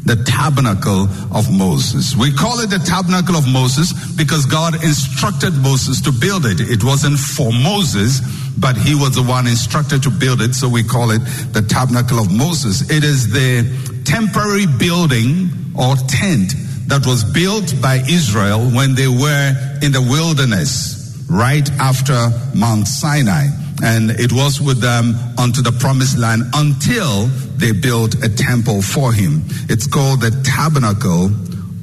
The 0.06 0.22
tabernacle 0.28 1.08
of 1.32 1.50
Moses. 1.52 2.16
We 2.16 2.34
call 2.34 2.60
it 2.60 2.70
the 2.70 2.80
tabernacle 2.80 3.36
of 3.36 3.48
Moses 3.48 3.94
because 4.16 4.46
God 4.46 4.76
instructed 4.84 5.54
Moses 5.56 6.02
to 6.02 6.12
build 6.12 6.46
it. 6.46 6.60
It 6.60 6.84
wasn't 6.84 7.18
for 7.18 7.52
Moses, 7.54 8.20
but 8.60 8.76
he 8.76 8.96
was 8.96 9.16
the 9.16 9.24
one 9.24 9.48
instructed 9.48 10.04
to 10.04 10.10
build 10.12 10.42
it, 10.42 10.56
so 10.56 10.68
we 10.68 10.84
call 10.84 11.12
it 11.12 11.20
the 11.54 11.62
tabernacle 11.62 12.20
of 12.20 12.32
Moses. 12.32 12.90
It 12.92 13.04
is 13.04 13.32
the 13.32 13.64
temporary 14.04 14.68
building 14.68 15.50
or 15.74 15.96
tent 15.96 16.54
that 16.88 17.06
was 17.08 17.24
built 17.24 17.74
by 17.82 18.04
Israel 18.10 18.60
when 18.72 18.96
they 18.96 19.08
were 19.08 19.80
in 19.82 19.92
the 19.92 20.02
wilderness 20.02 21.26
right 21.30 21.70
after 21.80 22.30
Mount 22.54 22.88
Sinai. 22.88 23.63
And 23.82 24.12
it 24.12 24.32
was 24.32 24.62
with 24.62 24.80
them 24.82 25.16
unto 25.38 25.62
the 25.62 25.72
promised 25.72 26.18
land 26.18 26.44
until 26.54 27.26
they 27.58 27.72
built 27.72 28.16
a 28.24 28.30
temple 28.30 28.82
for 28.82 29.12
him. 29.12 29.42
It's 29.70 29.88
called 29.88 30.22
the 30.22 30.32
tabernacle 30.44 31.32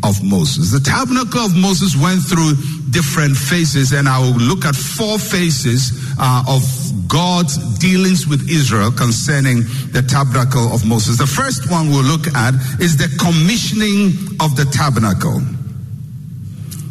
of 0.05 0.23
Moses. 0.23 0.71
The 0.71 0.81
tabernacle 0.81 1.41
of 1.41 1.57
Moses 1.57 1.97
went 1.97 2.23
through 2.23 2.55
different 2.91 3.37
phases, 3.37 3.93
and 3.93 4.09
I 4.09 4.19
will 4.19 4.39
look 4.39 4.65
at 4.65 4.75
four 4.75 5.19
phases 5.19 5.93
uh, 6.19 6.45
of 6.49 6.63
God's 7.07 7.59
dealings 7.79 8.27
with 8.27 8.49
Israel 8.49 8.93
concerning 8.93 9.63
the 9.93 10.03
tabernacle 10.07 10.73
of 10.73 10.87
Moses. 10.87 11.19
The 11.19 11.27
first 11.27 11.71
one 11.71 11.91
we'll 11.91 12.05
look 12.05 12.27
at 12.35 12.55
is 12.81 12.97
the 12.97 13.11
commissioning 13.19 14.15
of 14.41 14.57
the 14.57 14.65
tabernacle. 14.73 15.43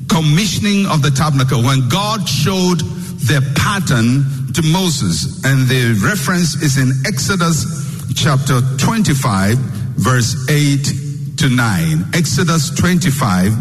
Commissioning 0.07 0.85
of 0.87 1.01
the 1.01 1.11
tabernacle. 1.11 1.63
When 1.63 1.87
God 1.89 2.27
showed 2.27 2.79
the 3.25 3.41
pattern 3.55 4.25
to 4.53 4.61
Moses, 4.63 5.43
and 5.45 5.67
the 5.67 5.99
reference 6.03 6.61
is 6.61 6.77
in 6.77 6.91
Exodus 7.05 7.65
chapter 8.15 8.61
25, 8.77 9.57
verse 9.95 10.49
8 10.49 11.37
to 11.37 11.49
9. 11.49 12.05
Exodus 12.13 12.69
25, 12.71 13.51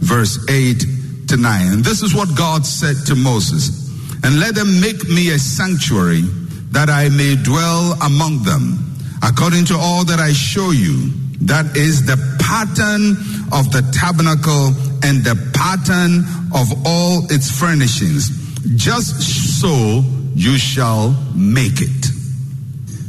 verse 0.00 0.38
8 0.48 1.28
to 1.28 1.36
9. 1.36 1.72
And 1.72 1.84
this 1.84 2.02
is 2.02 2.14
what 2.14 2.36
God 2.36 2.64
said 2.64 2.96
to 3.06 3.14
Moses 3.14 3.90
And 4.22 4.38
let 4.38 4.54
them 4.54 4.80
make 4.80 5.08
me 5.08 5.30
a 5.30 5.38
sanctuary 5.38 6.22
that 6.70 6.88
I 6.88 7.08
may 7.08 7.36
dwell 7.36 7.92
among 8.02 8.42
them, 8.44 8.96
according 9.22 9.64
to 9.66 9.76
all 9.76 10.04
that 10.04 10.20
I 10.20 10.32
show 10.32 10.70
you. 10.70 11.10
That 11.42 11.76
is 11.76 12.06
the 12.06 12.16
pattern 12.40 13.16
of 13.52 13.70
the 13.72 13.82
tabernacle 13.92 14.72
and 15.02 15.22
the 15.24 15.36
pattern 15.52 16.24
of 16.54 16.86
all 16.86 17.24
its 17.30 17.50
furnishings. 17.50 18.30
Just 18.76 19.60
so 19.60 20.02
you 20.36 20.58
shall 20.58 21.16
make 21.34 21.80
it. 21.80 22.06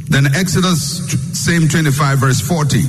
Then 0.08 0.34
Exodus, 0.34 1.04
same 1.38 1.68
25, 1.68 2.18
verse 2.18 2.40
40. 2.40 2.80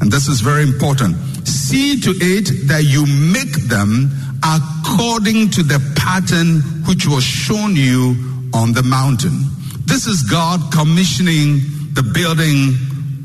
And 0.00 0.10
this 0.10 0.28
is 0.28 0.40
very 0.40 0.62
important. 0.62 1.14
See 1.46 2.00
to 2.00 2.10
it 2.16 2.68
that 2.68 2.84
you 2.84 3.04
make 3.04 3.68
them 3.68 4.10
according 4.42 5.50
to 5.50 5.62
the 5.62 5.78
pattern 5.94 6.60
which 6.88 7.06
was 7.06 7.22
shown 7.22 7.76
you 7.76 8.16
on 8.54 8.72
the 8.72 8.82
mountain. 8.82 9.44
This 9.84 10.06
is 10.06 10.22
God 10.22 10.72
commissioning 10.72 11.60
the 11.92 12.02
building 12.02 12.72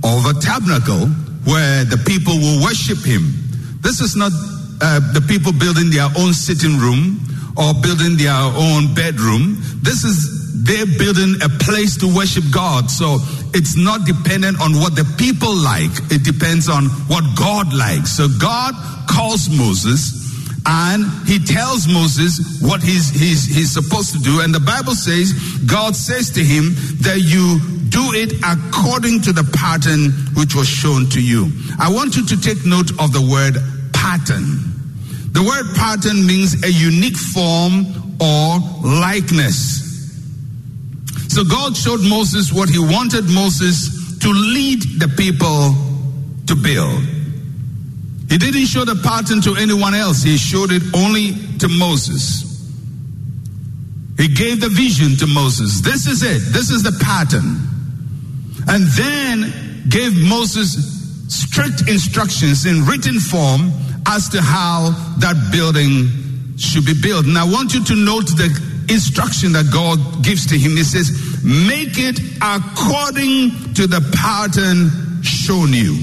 of 0.04 0.26
a 0.28 0.36
tabernacle 0.40 1.08
where 1.48 1.86
the 1.86 1.98
people 2.06 2.36
will 2.36 2.62
worship 2.62 3.00
Him. 3.00 3.32
This 3.80 4.02
is 4.02 4.18
not 4.18 4.34
uh, 4.82 5.00
the 5.14 5.24
people 5.28 5.54
building 5.54 5.90
their 5.90 6.12
own 6.20 6.34
sitting 6.34 6.78
room 6.78 7.24
or 7.56 7.74
building 7.80 8.18
their 8.18 8.36
own 8.36 8.94
bedroom. 8.94 9.58
This 9.82 10.04
is 10.04 10.41
they're 10.62 10.86
building 10.86 11.42
a 11.42 11.50
place 11.50 11.98
to 11.98 12.08
worship 12.08 12.44
God. 12.54 12.90
So 12.90 13.18
it's 13.54 13.76
not 13.76 14.06
dependent 14.06 14.62
on 14.62 14.78
what 14.78 14.96
the 14.96 15.06
people 15.18 15.54
like. 15.54 15.92
It 16.14 16.24
depends 16.24 16.70
on 16.70 16.86
what 17.10 17.26
God 17.36 17.74
likes. 17.74 18.12
So 18.12 18.28
God 18.40 18.74
calls 19.10 19.50
Moses 19.50 20.22
and 20.66 21.06
he 21.26 21.40
tells 21.40 21.88
Moses 21.88 22.62
what 22.62 22.84
he's, 22.84 23.10
he's, 23.10 23.46
he's 23.46 23.72
supposed 23.72 24.14
to 24.14 24.20
do. 24.20 24.42
And 24.42 24.54
the 24.54 24.60
Bible 24.60 24.94
says, 24.94 25.34
God 25.66 25.96
says 25.96 26.30
to 26.32 26.44
him 26.44 26.78
that 27.02 27.18
you 27.18 27.58
do 27.90 28.14
it 28.14 28.38
according 28.46 29.22
to 29.22 29.34
the 29.34 29.44
pattern 29.58 30.12
which 30.38 30.54
was 30.54 30.68
shown 30.70 31.10
to 31.10 31.22
you. 31.22 31.50
I 31.80 31.92
want 31.92 32.16
you 32.16 32.26
to 32.28 32.40
take 32.40 32.66
note 32.66 32.92
of 33.02 33.12
the 33.12 33.26
word 33.26 33.58
pattern. 33.94 34.62
The 35.34 35.42
word 35.42 35.76
pattern 35.76 36.26
means 36.26 36.64
a 36.64 36.72
unique 36.72 37.18
form 37.18 38.18
or 38.22 38.60
likeness. 38.86 39.91
So 41.32 41.46
God 41.46 41.78
showed 41.78 42.02
Moses 42.02 42.52
what 42.52 42.68
he 42.68 42.78
wanted 42.78 43.24
Moses 43.30 44.20
to 44.20 44.28
lead 44.28 44.84
the 45.00 45.08
people 45.08 45.72
to 46.48 46.56
build. 46.60 47.00
He 48.30 48.38
didn't 48.38 48.66
show 48.66 48.84
the 48.84 49.00
pattern 49.02 49.40
to 49.44 49.56
anyone 49.56 49.94
else, 49.94 50.24
he 50.24 50.36
showed 50.36 50.74
it 50.74 50.84
only 50.94 51.32
to 51.60 51.70
Moses. 51.70 52.44
He 54.18 54.28
gave 54.28 54.60
the 54.60 54.68
vision 54.68 55.16
to 55.20 55.28
Moses. 55.28 55.80
This 55.80 56.06
is 56.06 56.22
it, 56.22 56.52
this 56.52 56.70
is 56.70 56.84
the 56.84 57.00
pattern. 57.00 57.64
And 58.68 58.84
then 58.92 59.88
gave 59.88 60.12
Moses 60.28 60.76
strict 61.32 61.88
instructions 61.88 62.66
in 62.66 62.84
written 62.84 63.22
form 63.22 63.72
as 64.06 64.28
to 64.36 64.42
how 64.42 64.92
that 65.20 65.50
building 65.54 66.58
should 66.58 66.86
be 66.86 66.94
built. 66.94 67.26
And 67.26 67.38
I 67.38 67.46
want 67.46 67.74
you 67.74 67.82
to 67.86 67.96
note 67.96 68.28
the 68.36 68.71
instruction 68.92 69.54
that 69.54 69.72
God 69.72 70.24
gives 70.24 70.46
to 70.48 70.58
him. 70.58 70.72
He 70.72 70.84
says, 70.84 71.10
Make 71.44 71.98
it 71.98 72.20
according 72.42 73.74
to 73.76 73.88
the 73.88 74.02
pattern 74.14 75.24
shown 75.24 75.74
you. 75.74 75.98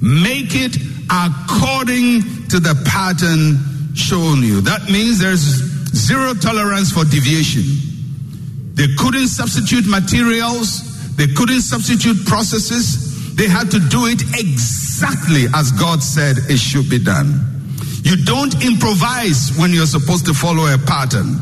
Make 0.00 0.52
it 0.52 0.76
according 1.10 2.48
to 2.48 2.60
the 2.60 2.74
pattern 2.84 3.94
shown 3.94 4.42
you. 4.42 4.60
That 4.60 4.90
means 4.90 5.18
there's 5.18 5.40
zero 5.94 6.34
tolerance 6.34 6.92
for 6.92 7.04
deviation. 7.04 7.64
They 8.74 8.88
couldn't 8.98 9.28
substitute 9.28 9.86
materials, 9.86 11.16
they 11.16 11.26
couldn't 11.26 11.62
substitute 11.62 12.24
processes. 12.26 13.08
They 13.34 13.48
had 13.48 13.70
to 13.70 13.78
do 13.78 14.04
it 14.04 14.20
exactly 14.36 15.46
as 15.54 15.72
God 15.72 16.02
said 16.02 16.36
it 16.50 16.58
should 16.58 16.90
be 16.90 17.02
done. 17.02 17.40
You 18.02 18.22
don't 18.24 18.52
improvise 18.64 19.56
when 19.56 19.72
you're 19.72 19.86
supposed 19.86 20.26
to 20.26 20.34
follow 20.34 20.66
a 20.66 20.76
pattern. 20.76 21.36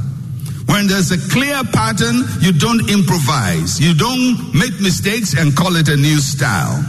When 0.68 0.86
there's 0.86 1.10
a 1.10 1.18
clear 1.32 1.64
pattern, 1.72 2.22
you 2.40 2.52
don't 2.52 2.90
improvise. 2.90 3.80
You 3.80 3.94
don't 3.94 4.54
make 4.54 4.78
mistakes 4.80 5.34
and 5.34 5.56
call 5.56 5.76
it 5.76 5.88
a 5.88 5.96
new 5.96 6.18
style. 6.20 6.84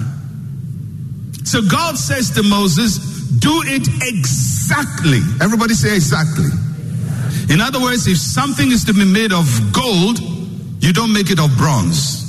So 1.45 1.61
God 1.63 1.97
says 1.97 2.29
to 2.31 2.43
Moses, 2.43 2.97
do 3.39 3.63
it 3.65 3.87
exactly. 4.03 5.21
Everybody 5.41 5.73
say 5.73 5.95
exactly. 5.95 6.49
In 7.49 7.61
other 7.61 7.79
words, 7.79 8.05
if 8.05 8.17
something 8.17 8.69
is 8.69 8.83
to 8.85 8.93
be 8.93 9.05
made 9.05 9.31
of 9.31 9.47
gold, 9.71 10.19
you 10.83 10.91
don't 10.91 11.13
make 11.13 11.31
it 11.31 11.39
of 11.39 11.55
bronze 11.57 12.27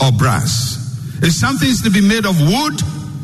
or 0.00 0.12
brass. 0.12 0.76
If 1.22 1.32
something 1.32 1.68
is 1.68 1.82
to 1.82 1.90
be 1.90 2.02
made 2.02 2.26
of 2.26 2.38
wood, 2.38 2.80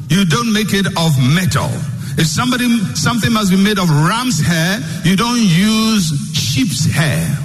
you 0.08 0.24
don't 0.24 0.52
make 0.52 0.72
it 0.72 0.86
of 0.86 1.12
metal. 1.20 1.70
If 2.18 2.26
somebody 2.26 2.68
something 2.94 3.32
must 3.32 3.50
be 3.50 3.56
made 3.56 3.78
of 3.78 3.88
ram's 3.90 4.40
hair, 4.40 4.80
you 5.04 5.16
don't 5.16 5.40
use 5.40 6.12
sheep's 6.34 6.84
hair. 6.84 7.38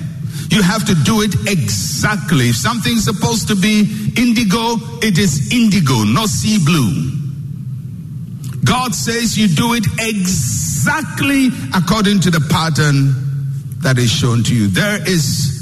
You 0.49 0.62
have 0.62 0.86
to 0.86 0.95
do 0.95 1.21
it 1.21 1.34
exactly. 1.47 2.49
If 2.49 2.56
something's 2.56 3.03
supposed 3.03 3.47
to 3.49 3.56
be 3.56 3.82
indigo, 4.17 4.75
it 5.01 5.17
is 5.17 5.51
indigo, 5.51 6.03
not 6.03 6.30
sea 6.30 6.60
blue. 6.63 7.13
God 8.63 8.93
says 8.93 9.38
you 9.38 9.47
do 9.47 9.73
it 9.73 9.86
exactly 9.99 11.49
according 11.73 12.19
to 12.21 12.32
the 12.32 12.41
pattern 12.49 13.13
that 13.82 13.97
is 13.97 14.12
shown 14.12 14.43
to 14.43 14.56
you. 14.56 14.67
There 14.67 14.99
is 15.08 15.53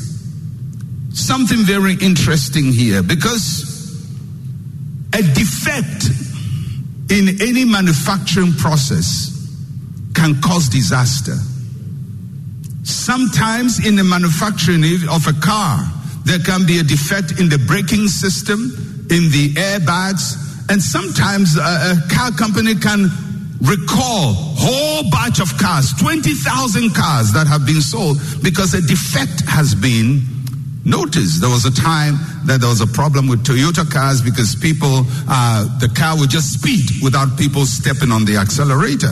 something 1.13 1.60
very 1.60 1.96
interesting 2.02 2.72
here 2.72 3.04
because 3.04 3.72
a 5.13 5.22
defect 5.22 6.10
in 7.10 7.41
any 7.41 7.65
manufacturing 7.65 8.54
process 8.54 9.32
can 10.13 10.41
cause 10.41 10.70
disaster. 10.70 11.36
Sometimes 12.84 13.86
in 13.86 13.96
the 13.96 14.04
manufacturing 14.04 14.84
of 15.10 15.28
a 15.28 15.34
car, 15.39 15.80
there 16.24 16.39
can 16.39 16.65
be 16.65 16.80
a 16.80 16.84
defect 16.84 17.39
in 17.39 17.50
the 17.50 17.58
braking 17.68 18.08
system, 18.08 18.60
in 19.12 19.30
the 19.30 19.54
airbags, 19.56 20.41
and 20.70 20.82
sometimes 20.82 21.58
a, 21.58 21.62
a 21.62 21.96
car 22.10 22.32
company 22.32 22.74
can 22.74 23.10
recall 23.62 24.34
whole 24.58 25.10
batch 25.12 25.39
of 25.39 25.56
cars, 25.58 25.94
20,000 26.00 26.94
cars 26.94 27.32
that 27.34 27.46
have 27.48 27.65
been 27.65 27.82
sold 27.82 28.18
because 28.41 28.74
a 28.74 28.82
defect 28.82 29.41
has 29.48 29.76
been 29.76 30.22
noticed. 30.86 31.41
There 31.41 31.50
was 31.50 31.65
a 31.65 31.74
time 31.74 32.15
that 32.45 32.62
there 32.62 32.69
was 32.69 32.80
a 32.80 32.88
problem 32.88 33.28
with 33.28 33.43
Toyota 33.43 33.89
cars 33.89 34.21
because 34.21 34.56
people, 34.56 35.04
uh, 35.28 35.65
the 35.80 35.89
car 35.89 36.17
would 36.17 36.30
just 36.30 36.54
speed 36.62 37.02
without 37.04 37.38
people 37.38 37.65
stepping 37.65 38.12
on 38.12 38.24
the 38.24 38.38
accelerator. 38.38 39.12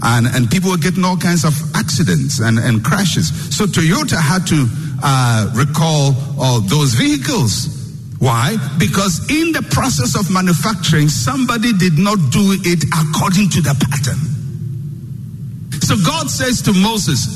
And, 0.00 0.26
and 0.30 0.48
people 0.48 0.70
were 0.70 0.78
getting 0.78 1.04
all 1.04 1.16
kinds 1.16 1.44
of 1.44 1.52
accidents 1.74 2.38
and, 2.38 2.58
and 2.58 2.84
crashes. 2.84 3.34
So 3.54 3.66
Toyota 3.66 4.16
had 4.16 4.46
to 4.46 4.66
uh, 5.02 5.50
recall 5.54 6.14
all 6.38 6.60
those 6.60 6.94
vehicles. 6.94 7.74
Why? 8.18 8.56
Because 8.78 9.28
in 9.30 9.52
the 9.52 9.62
process 9.70 10.14
of 10.18 10.30
manufacturing, 10.30 11.08
somebody 11.08 11.72
did 11.72 11.98
not 11.98 12.18
do 12.30 12.54
it 12.62 12.82
according 12.94 13.50
to 13.50 13.60
the 13.60 13.74
pattern. 13.74 14.18
So 15.82 15.96
God 16.04 16.30
says 16.30 16.62
to 16.62 16.72
Moses, 16.72 17.26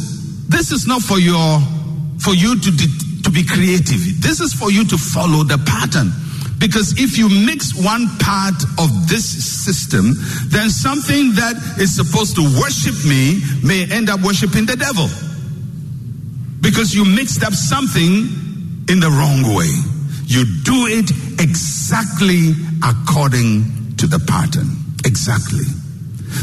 "This 0.48 0.72
is 0.72 0.86
not 0.86 1.02
for 1.02 1.18
your, 1.18 1.60
for 2.18 2.34
you 2.34 2.58
to 2.58 2.70
be 3.32 3.44
creative. 3.44 4.20
This 4.20 4.40
is 4.40 4.52
for 4.52 4.70
you 4.70 4.84
to 4.84 4.98
follow 4.98 5.44
the 5.44 5.58
pattern." 5.58 6.12
Because 6.58 6.94
if 6.96 7.18
you 7.18 7.28
mix 7.28 7.74
one 7.74 8.08
part 8.18 8.54
of 8.78 9.08
this 9.08 9.24
system, 9.24 10.14
then 10.46 10.70
something 10.70 11.34
that 11.34 11.56
is 11.78 11.92
supposed 11.92 12.36
to 12.36 12.42
worship 12.60 12.94
me 13.04 13.42
may 13.64 13.84
end 13.90 14.08
up 14.08 14.20
worshiping 14.20 14.66
the 14.66 14.76
devil. 14.76 15.10
Because 16.60 16.94
you 16.94 17.04
mixed 17.04 17.42
up 17.42 17.52
something 17.52 18.84
in 18.88 19.00
the 19.00 19.10
wrong 19.10 19.42
way. 19.54 19.74
You 20.26 20.44
do 20.62 20.86
it 20.86 21.10
exactly 21.40 22.54
according 22.84 23.96
to 23.96 24.06
the 24.06 24.20
pattern. 24.20 24.70
Exactly. 25.04 25.64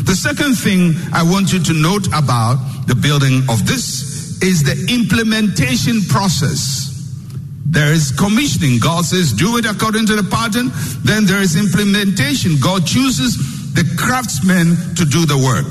The 0.03 0.15
second 0.15 0.55
thing 0.55 0.95
I 1.13 1.23
want 1.23 1.53
you 1.53 1.63
to 1.63 1.73
note 1.73 2.07
about 2.07 2.57
the 2.87 2.95
building 2.95 3.43
of 3.49 3.65
this 3.65 4.08
is 4.41 4.63
the 4.63 4.75
implementation 4.93 6.01
process. 6.07 6.87
There 7.65 7.93
is 7.93 8.11
commissioning. 8.11 8.79
God 8.79 9.05
says, 9.05 9.31
do 9.31 9.57
it 9.57 9.65
according 9.65 10.07
to 10.07 10.15
the 10.15 10.23
pattern. 10.23 10.71
Then 11.03 11.25
there 11.25 11.41
is 11.41 11.55
implementation. 11.55 12.57
God 12.59 12.87
chooses 12.87 13.37
the 13.73 13.85
craftsmen 13.97 14.75
to 14.95 15.05
do 15.05 15.25
the 15.25 15.37
work. 15.37 15.69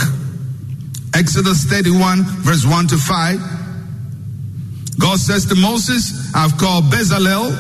Exodus 1.15 1.65
31, 1.65 2.23
verse 2.47 2.65
1 2.65 2.87
to 2.89 2.97
5. 2.97 3.41
God 5.01 5.19
says 5.19 5.47
to 5.47 5.55
Moses, 5.57 6.33
I've 6.35 6.57
called 6.57 6.85
Bezalel, 6.87 7.51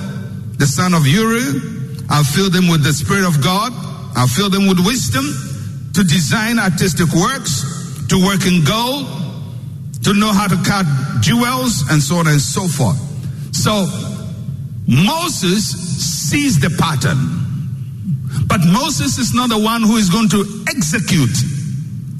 the 0.58 0.66
son 0.66 0.94
of 0.94 1.06
Uri. 1.06 2.06
I've 2.10 2.26
filled 2.26 2.54
him 2.54 2.68
with 2.68 2.84
the 2.84 2.92
Spirit 2.92 3.26
of 3.26 3.42
God. 3.42 3.72
I've 4.16 4.30
filled 4.30 4.54
him 4.54 4.66
with 4.66 4.78
wisdom, 4.86 5.24
to 5.94 6.02
design 6.02 6.58
artistic 6.58 7.10
works, 7.12 7.62
to 8.08 8.18
work 8.24 8.46
in 8.46 8.64
gold, 8.64 9.06
to 10.08 10.14
know 10.14 10.32
how 10.32 10.48
to 10.48 10.56
cut 10.64 10.86
jewels, 11.20 11.84
and 11.90 12.02
so 12.02 12.16
on 12.16 12.26
and 12.28 12.40
so 12.40 12.66
forth. 12.66 12.96
So 13.54 13.84
Moses 14.88 15.68
sees 16.30 16.58
the 16.58 16.70
pattern. 16.80 17.18
But 18.46 18.64
Moses 18.64 19.18
is 19.18 19.34
not 19.34 19.50
the 19.50 19.58
one 19.58 19.82
who 19.82 19.96
is 19.96 20.08
going 20.08 20.30
to 20.30 20.64
execute 20.68 21.36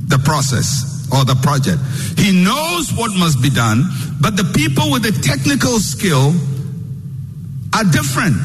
the 0.05 0.21
process 0.23 1.09
or 1.11 1.25
the 1.25 1.35
project. 1.37 1.81
He 2.21 2.45
knows 2.45 2.93
what 2.93 3.17
must 3.17 3.41
be 3.41 3.49
done, 3.49 3.89
but 4.21 4.37
the 4.37 4.45
people 4.53 4.93
with 4.93 5.03
the 5.03 5.17
technical 5.25 5.81
skill 5.81 6.37
are 7.73 7.85
different. 7.89 8.37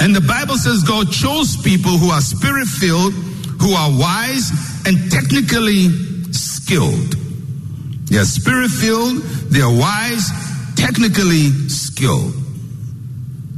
And 0.00 0.16
the 0.16 0.24
Bible 0.24 0.56
says 0.56 0.82
God 0.82 1.12
chose 1.12 1.60
people 1.60 2.00
who 2.00 2.08
are 2.08 2.22
spirit 2.22 2.66
filled, 2.66 3.12
who 3.60 3.74
are 3.74 3.90
wise, 3.92 4.48
and 4.86 4.96
technically 5.12 5.92
skilled. 6.32 7.21
They 8.12 8.18
are 8.18 8.26
spirit 8.26 8.70
filled, 8.70 9.22
they 9.48 9.62
are 9.62 9.72
wise, 9.72 10.28
technically 10.76 11.48
skilled. 11.72 12.34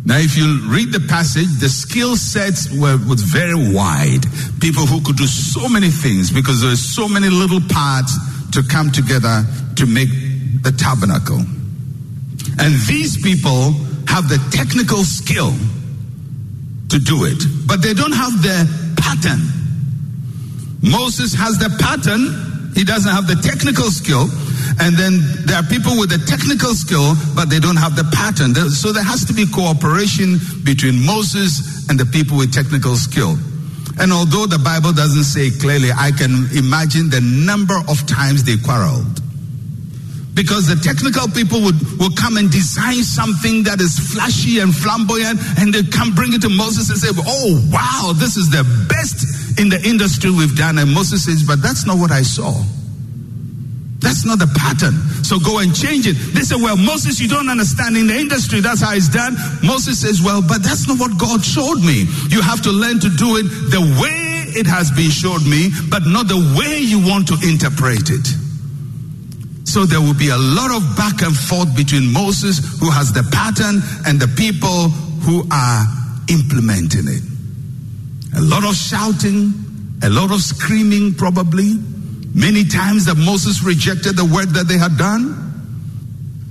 Now, 0.07 0.19
if 0.19 0.37
you 0.37 0.71
read 0.71 0.93
the 0.93 1.01
passage, 1.09 1.49
the 1.59 1.69
skill 1.69 2.15
sets 2.15 2.71
were 2.71 2.97
very 2.97 3.75
wide. 3.75 4.23
People 4.61 4.87
who 4.87 5.03
could 5.03 5.17
do 5.17 5.27
so 5.27 5.69
many 5.69 5.91
things 5.91 6.31
because 6.31 6.63
there 6.63 6.71
are 6.71 6.77
so 6.77 7.09
many 7.09 7.31
little 7.31 7.63
parts 7.69 8.15
to 8.53 8.63
come 8.63 8.93
together 8.93 9.43
to 9.75 9.87
make 9.87 10.11
the 10.63 10.71
tabernacle. 10.71 11.43
And 12.61 12.79
these 12.87 13.21
people 13.21 13.73
have 14.07 14.29
the 14.29 14.39
technical 14.55 15.03
skill 15.03 15.51
to 16.95 16.99
do 17.03 17.25
it, 17.25 17.43
but 17.67 17.83
they 17.83 17.93
don't 17.93 18.15
have 18.15 18.41
the 18.41 18.71
pattern. 19.03 19.43
Moses 20.81 21.35
has 21.35 21.59
the 21.59 21.75
pattern, 21.81 22.71
he 22.75 22.85
doesn't 22.85 23.11
have 23.11 23.27
the 23.27 23.37
technical 23.37 23.91
skill. 23.91 24.29
And 24.81 24.97
then 24.97 25.21
there 25.47 25.57
are 25.57 25.67
people 25.67 25.95
with 25.99 26.11
the 26.11 26.19
technical 26.27 26.75
skill, 26.75 27.15
but 27.35 27.49
they 27.49 27.61
don't 27.61 27.79
have 27.79 27.95
the 27.95 28.05
pattern. 28.11 28.55
So 28.71 28.93
there 28.93 29.05
has 29.05 29.25
to 29.27 29.33
be 29.33 29.47
cooperation 29.47 30.39
between 30.65 31.05
Moses 31.05 31.89
and 31.89 31.99
the 31.99 32.07
people 32.07 32.37
with 32.39 32.53
technical 32.53 32.97
skill. 32.97 33.39
And 34.01 34.13
although 34.13 34.47
the 34.47 34.59
Bible 34.59 34.93
doesn't 34.93 35.25
say 35.25 35.51
clearly, 35.51 35.91
I 35.95 36.11
can 36.11 36.51
imagine 36.57 37.11
the 37.11 37.23
number 37.23 37.79
of 37.87 38.03
times 38.07 38.43
they 38.43 38.59
quarreled. 38.59 39.23
Because 40.35 40.67
the 40.67 40.75
technical 40.75 41.31
people 41.31 41.63
would, 41.63 41.79
would 42.03 42.17
come 42.19 42.37
and 42.37 42.51
design 42.51 43.07
something 43.07 43.63
that 43.71 43.81
is 43.81 43.95
flashy 43.95 44.59
and 44.59 44.75
flamboyant, 44.75 45.39
and 45.63 45.73
they 45.73 45.87
come 45.87 46.13
bring 46.13 46.35
it 46.35 46.43
to 46.43 46.51
Moses 46.51 46.91
and 46.91 46.99
say, 46.99 47.15
Oh, 47.15 47.63
wow, 47.71 48.11
this 48.19 48.35
is 48.37 48.51
the 48.51 48.67
best 48.91 49.61
in 49.61 49.69
the 49.71 49.79
industry 49.87 50.31
we've 50.35 50.57
done. 50.57 50.79
And 50.79 50.91
Moses 50.91 51.25
says, 51.27 51.45
But 51.47 51.63
that's 51.63 51.87
not 51.87 51.99
what 51.99 52.11
I 52.11 52.23
saw. 52.23 52.51
That's 54.05 54.29
not 54.29 54.39
the 54.39 54.53
pattern. 54.53 54.93
So 55.25 55.41
go 55.41 55.65
and 55.65 55.73
change 55.73 56.07
it. 56.07 56.13
They 56.37 56.45
say, 56.45 56.61
well, 56.61 56.77
Moses, 56.77 57.19
you 57.19 57.27
don't 57.27 57.49
understand 57.49 57.97
in 57.97 58.07
the 58.07 58.15
industry. 58.15 58.61
That's 58.61 58.85
how 58.85 58.93
it's 58.93 59.09
done. 59.09 59.33
Moses 59.65 60.05
says, 60.05 60.21
well, 60.21 60.45
but 60.45 60.61
that's 60.61 60.87
not 60.87 61.01
what 61.01 61.17
God 61.17 61.41
showed 61.41 61.81
me. 61.81 62.05
You 62.29 62.45
have 62.45 62.61
to 62.69 62.71
learn 62.71 63.01
to 63.01 63.09
do 63.09 63.41
it 63.41 63.49
the 63.73 63.81
way 63.97 64.53
it 64.53 64.69
has 64.69 64.93
been 64.93 65.09
showed 65.09 65.43
me, 65.49 65.73
but 65.89 66.05
not 66.05 66.29
the 66.29 66.37
way 66.61 66.85
you 66.85 67.01
want 67.01 67.27
to 67.33 67.37
interpret 67.41 68.13
it. 68.13 68.29
So 69.65 69.89
there 69.89 70.05
will 70.05 70.15
be 70.15 70.29
a 70.29 70.37
lot 70.37 70.71
of 70.71 70.85
back 71.01 71.25
and 71.25 71.35
forth 71.35 71.75
between 71.75 72.13
Moses, 72.13 72.61
who 72.79 72.93
has 72.93 73.11
the 73.11 73.25
pattern, 73.33 73.81
and 74.05 74.21
the 74.21 74.29
people 74.37 74.93
who 75.25 75.49
are 75.51 75.83
implementing 76.29 77.09
it. 77.09 77.25
A 78.37 78.43
lot 78.45 78.69
of 78.69 78.77
shouting, 78.77 79.57
a 80.05 80.11
lot 80.11 80.31
of 80.31 80.45
screaming, 80.45 81.15
probably. 81.15 81.81
Many 82.35 82.65
times 82.65 83.05
that 83.07 83.15
Moses 83.15 83.63
rejected 83.63 84.17
the 84.17 84.25
work 84.25 84.49
that 84.59 84.67
they 84.67 84.77
had 84.77 84.99
done, 84.99 85.39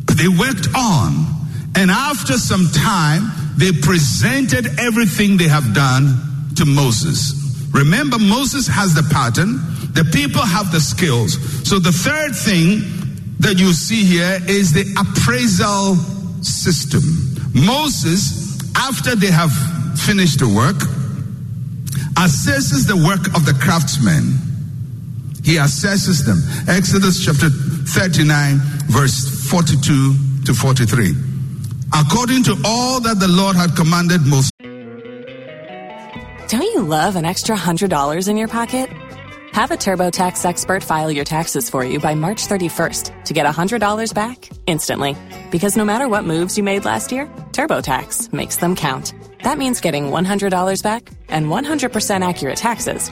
but 0.06 0.18
they 0.18 0.30
worked 0.30 0.70
on. 0.76 1.28
And 1.76 1.92
after 1.92 2.38
some 2.38 2.68
time, 2.72 3.28
they 3.58 3.72
presented 3.72 4.80
everything 4.80 5.36
they 5.36 5.50
have 5.50 5.74
done 5.76 6.54
to 6.56 6.66
Moses. 6.66 7.36
Remember, 7.74 8.18
Moses 8.18 8.66
has 8.68 8.94
the 8.94 9.04
pattern, 9.12 9.60
the 9.92 10.06
people 10.14 10.42
have 10.42 10.72
the 10.72 10.80
skills. 10.80 11.36
So 11.68 11.80
the 11.80 11.92
third 11.92 12.34
thing 12.34 12.80
that 13.40 13.60
you 13.60 13.74
see 13.74 14.06
here 14.06 14.40
is 14.48 14.72
the 14.72 14.88
appraisal 14.96 15.96
system. 16.42 17.04
Moses, 17.54 18.58
after 18.78 19.16
they 19.16 19.32
have 19.32 19.52
finished 20.00 20.40
the 20.40 20.48
work, 20.48 20.80
assesses 22.16 22.88
the 22.88 22.96
work 22.96 23.36
of 23.36 23.46
the 23.46 23.54
craftsmen 23.60 24.53
he 25.44 25.56
assesses 25.56 26.26
them. 26.26 26.40
Exodus 26.68 27.24
chapter 27.24 27.50
39, 27.50 28.60
verse 28.88 29.50
42 29.50 30.14
to 30.46 30.54
43. 30.54 31.14
According 31.94 32.44
to 32.44 32.56
all 32.66 33.00
that 33.02 33.20
the 33.20 33.28
Lord 33.28 33.56
had 33.56 33.76
commanded 33.76 34.22
Moses. 34.26 34.50
Don't 36.48 36.62
you 36.62 36.82
love 36.82 37.16
an 37.16 37.26
extra 37.26 37.56
$100 37.56 38.28
in 38.30 38.38
your 38.38 38.48
pocket? 38.48 38.90
Have 39.52 39.70
a 39.70 39.76
TurboTax 39.76 40.44
expert 40.46 40.84
file 40.84 41.12
your 41.12 41.26
taxes 41.26 41.70
for 41.70 41.86
you 41.86 42.00
by 42.00 42.16
March 42.16 42.48
31st 42.48 43.26
to 43.26 43.34
get 43.34 43.46
$100 43.46 44.14
back 44.14 44.50
instantly. 44.66 45.16
Because 45.52 45.78
no 45.78 45.86
matter 45.86 46.08
what 46.08 46.24
moves 46.24 46.58
you 46.58 46.64
made 46.64 46.86
last 46.86 47.12
year, 47.12 47.28
TurboTax 47.52 48.34
makes 48.34 48.56
them 48.58 48.76
count. 48.76 49.14
That 49.44 49.58
means 49.58 49.82
getting 49.82 50.06
$100 50.06 50.82
back 50.82 51.12
and 51.28 51.48
100% 51.48 52.28
accurate 52.28 52.58
taxes 52.58 53.12